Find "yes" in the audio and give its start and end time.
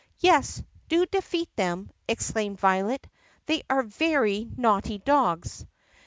0.17-0.63